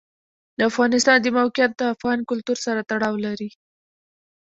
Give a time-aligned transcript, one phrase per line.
[0.57, 3.49] د افغانستان د موقعیت د افغان کلتور سره تړاو لري.